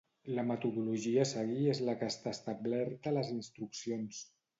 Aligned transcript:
La 0.35 0.43
metodologia 0.51 1.19
a 1.25 1.29
seguir 1.31 1.67
és 1.73 1.81
la 1.89 1.95
que 1.99 2.07
està 2.13 2.33
establerta 2.37 3.13
a 3.13 3.15
les 3.19 3.31
Instruccions. 3.37 4.23